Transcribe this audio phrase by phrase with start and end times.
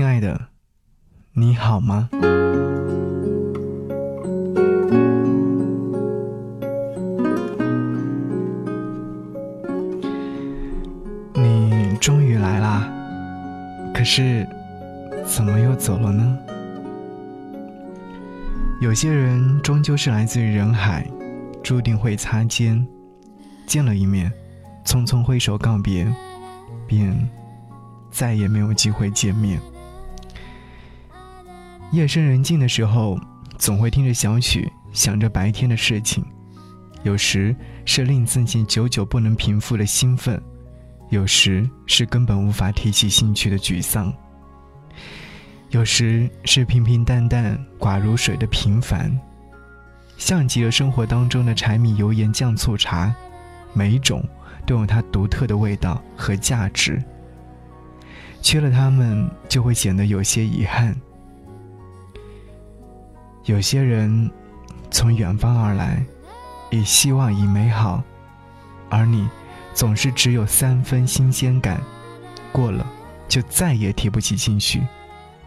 [0.00, 0.48] 亲爱的，
[1.34, 2.08] 你好吗？
[11.34, 12.90] 你终于来啦，
[13.92, 14.48] 可是
[15.26, 16.38] 怎么又走了呢？
[18.80, 21.06] 有些人终究是来自于人海，
[21.62, 22.88] 注定会擦肩，
[23.66, 24.32] 见了一面，
[24.82, 26.10] 匆匆挥手告别，
[26.86, 27.14] 便
[28.10, 29.60] 再也没有机会见面。
[31.92, 33.18] 夜深人静的时候，
[33.58, 36.24] 总会听着小曲，想着白天的事情。
[37.02, 37.54] 有时
[37.84, 40.40] 是令自己久久不能平复的兴奋，
[41.08, 44.12] 有时是根本无法提起兴趣的沮丧。
[45.70, 49.10] 有时是平平淡淡、寡如水的平凡，
[50.16, 53.12] 像极了生活当中的柴米油盐酱醋茶，
[53.72, 54.22] 每一种
[54.64, 57.02] 都有它独特的味道和价值。
[58.40, 60.94] 缺了它们，就会显得有些遗憾。
[63.44, 64.30] 有些人
[64.90, 66.04] 从远方而来，
[66.70, 68.02] 以希望，以美好，
[68.88, 69.28] 而你
[69.74, 71.80] 总是只有三分新鲜感，
[72.52, 72.86] 过了
[73.28, 74.86] 就再也提不起兴趣，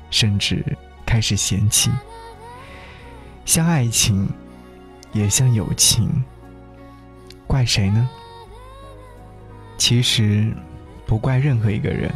[0.10, 0.66] 甚至
[1.06, 1.92] 开始嫌弃。
[3.46, 4.28] 像爱情，
[5.12, 6.24] 也像友情，
[7.46, 8.10] 怪谁呢？
[9.78, 10.52] 其实
[11.06, 12.12] 不怪任何一个人，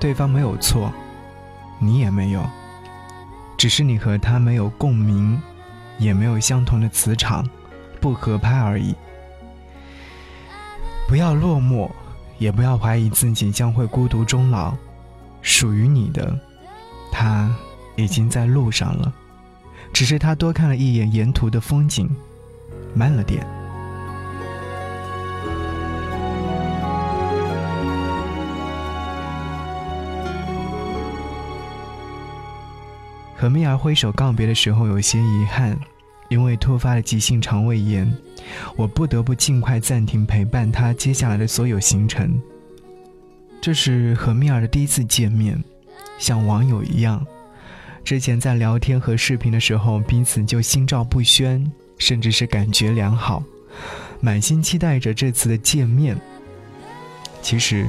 [0.00, 0.92] 对方没有错，
[1.78, 2.42] 你也没有。
[3.58, 5.38] 只是你和他没有共鸣，
[5.98, 7.44] 也没有相同的磁场，
[8.00, 8.94] 不合拍而已。
[11.08, 11.90] 不要落寞，
[12.38, 14.74] 也不要怀疑自己将会孤独终老。
[15.42, 16.38] 属于你的，
[17.10, 17.52] 他
[17.96, 19.12] 已经在路上了，
[19.92, 22.08] 只是他多看了一眼沿途的风景，
[22.94, 23.44] 慢了点。
[33.38, 35.78] 和蜜儿挥手告别的时候，有些遗憾，
[36.28, 38.12] 因为突发的急性肠胃炎，
[38.74, 42.36] 我不得不尽快暂停陪伴她接下来的所有行程。
[43.60, 45.62] 这是和蜜儿的第一次见面，
[46.18, 47.24] 像网友一样，
[48.02, 51.64] 之前在聊天和视频的时候，彼此就心照不宣，
[51.96, 53.44] 甚至是感觉良好，
[54.20, 56.18] 满心期待着这次的见面。
[57.40, 57.88] 其实，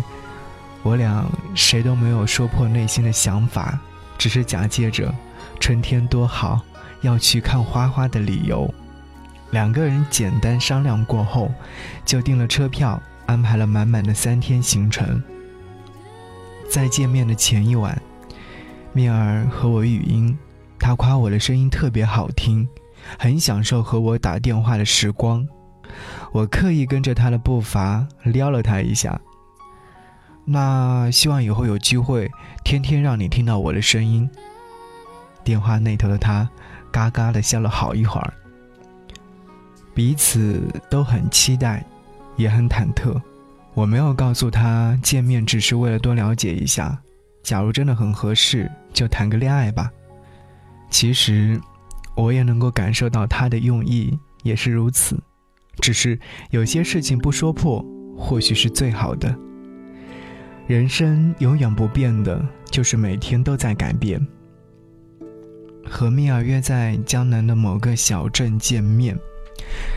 [0.84, 1.26] 我俩
[1.56, 3.80] 谁都没有说破内心的想法，
[4.16, 5.12] 只是假借着。
[5.60, 6.62] 春天多好，
[7.02, 8.74] 要去看花花的理由。
[9.52, 11.52] 两个人简单商量过后，
[12.06, 15.22] 就订了车票，安排了满满的三天行程。
[16.70, 18.00] 在见面的前一晚，
[18.94, 20.38] 蜜儿和我语音，
[20.80, 22.68] 她夸我的声音特别好听，
[23.18, 25.48] 很享受和我打电话的时光。
[26.32, 29.20] 我刻意跟着她的步伐撩了她一下。
[30.46, 32.30] 那希望以后有机会，
[32.64, 34.30] 天天让你听到我的声音。
[35.44, 36.50] 电话那头的他，
[36.92, 38.34] 嘎嘎的笑了好一会儿。
[39.94, 41.86] 彼此都很期待，
[42.38, 43.20] 也很忐忑。
[43.74, 46.98] 我没有告诉他见面只是为了多了解一下，
[47.44, 49.90] 假如真的很合适，就谈个恋爱吧。
[50.90, 51.60] 其实，
[52.16, 55.18] 我也能够感受到他的用意也是如此，
[55.80, 56.20] 只是
[56.50, 57.86] 有些事情不说破，
[58.18, 59.34] 或许是最好的。
[60.68, 64.26] 人生永远不变的，就是每天都在改变。
[65.86, 69.18] 和蜜儿约在江南的某个小镇见面，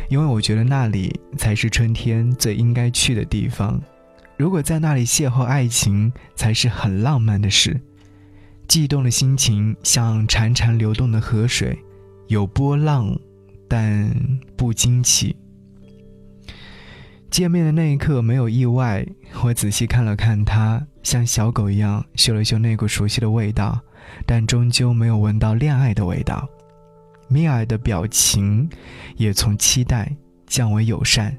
[0.09, 3.81] 因为我觉得那里才是春天最应该去的地方。
[4.37, 7.81] 如果在那里邂逅爱情，才是很浪漫的事。
[8.67, 11.79] 悸动的心情像潺潺流动的河水，
[12.29, 13.15] 有波浪，
[13.69, 14.11] 但
[14.57, 15.37] 不惊奇。
[17.31, 19.07] 见面的那一刻没有意外，
[19.43, 23.81] 我仔细看了看他，像小狗一样嗅了嗅那股熟悉的味道。
[24.27, 26.49] 但终究没有闻到恋爱的味道，
[27.29, 28.69] 米尔的表情
[29.17, 30.15] 也从期待
[30.47, 31.37] 降为友善，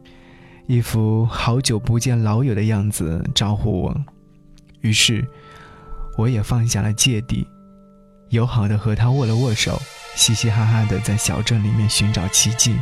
[0.67, 3.95] 一副好久不见老友的样子招呼我。
[4.81, 5.25] 于是，
[6.17, 7.47] 我也放下了芥蒂，
[8.29, 9.81] 友好的和他握了握手，
[10.15, 12.75] 嘻嘻哈哈的在小镇里面寻找奇迹。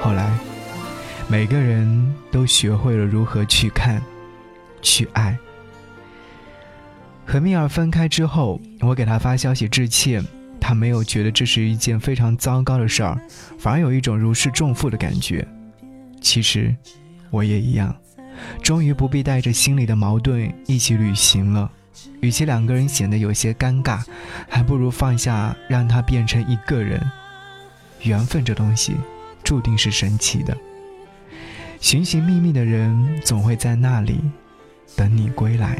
[0.00, 0.30] 后来，
[1.28, 4.00] 每个人都学会了如何去看，
[4.80, 5.36] 去爱。
[7.26, 10.24] 和蜜儿分开之后，我给他发消息致歉，
[10.60, 13.20] 他没有觉得这是一件非常糟糕的事儿，
[13.58, 15.46] 反而有一种如释重负的感觉。
[16.20, 16.74] 其实，
[17.30, 17.94] 我也一样，
[18.62, 21.70] 终于不必带着心里的矛盾一起旅行了。
[22.20, 24.04] 与其两个人显得有些尴尬，
[24.48, 27.00] 还不如放下，让他变成一个人。
[28.02, 28.94] 缘分这东西，
[29.42, 30.56] 注定是神奇的。
[31.80, 34.20] 寻寻觅觅的人，总会在那里。
[34.94, 35.76] 等你归来。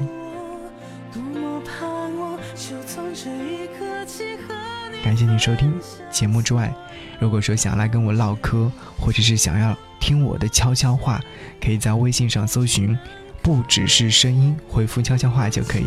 [5.05, 5.73] 感谢你收听
[6.11, 6.75] 节目之外，
[7.21, 11.21] 如果说想来跟我唠嗑，或者是想要听我的悄悄话，
[11.63, 12.99] 可以在微信上搜寻
[13.41, 15.87] “不只是声音”，回复悄悄话就可以。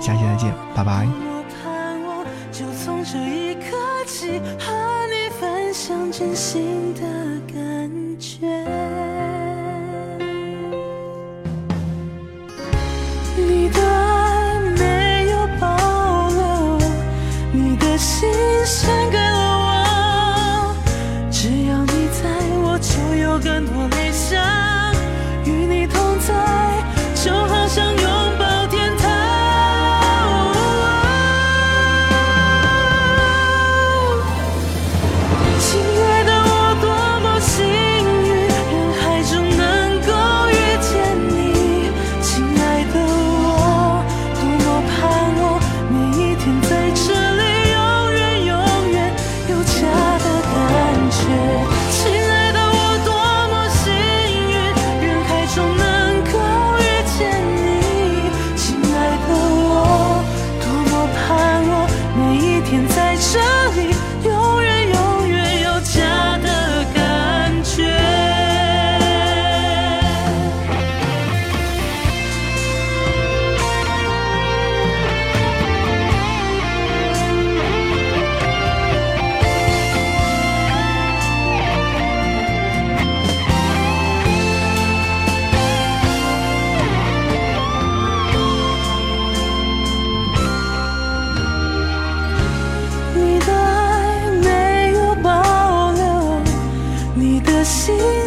[0.00, 1.06] 下期再见，拜拜。
[17.72, 18.30] 你的心
[18.66, 19.21] 像个。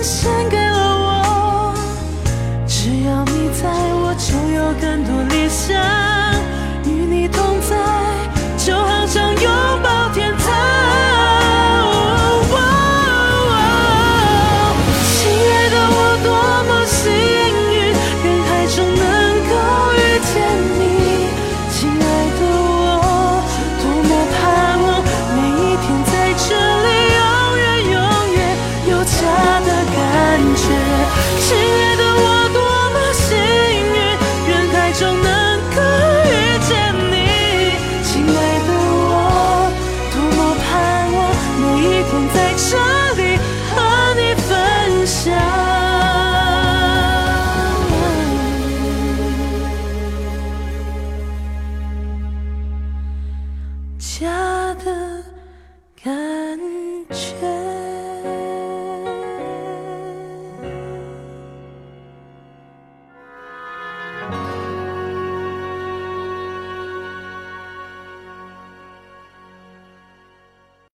[0.06, 1.76] 献给了我。
[2.68, 6.15] 只要你在我就有更多理想。
[57.16, 57.55] chair.